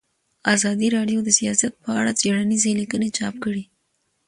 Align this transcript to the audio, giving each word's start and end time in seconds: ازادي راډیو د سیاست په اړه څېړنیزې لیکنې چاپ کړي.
ازادي 0.55 0.87
راډیو 0.97 1.19
د 1.23 1.29
سیاست 1.39 1.73
په 1.83 1.89
اړه 1.99 2.11
څېړنیزې 2.19 2.71
لیکنې 2.81 3.09
چاپ 3.17 3.35
کړي. 3.43 3.63